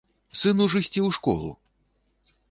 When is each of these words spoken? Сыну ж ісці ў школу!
Сыну 0.39 0.65
ж 0.73 0.81
ісці 0.83 1.01
ў 1.07 1.17
школу! 1.17 1.51